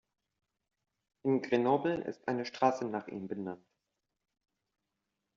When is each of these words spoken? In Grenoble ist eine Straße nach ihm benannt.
In 1.21 1.43
Grenoble 1.43 2.01
ist 2.05 2.27
eine 2.27 2.47
Straße 2.47 2.85
nach 2.85 3.07
ihm 3.07 3.27
benannt. 3.27 3.63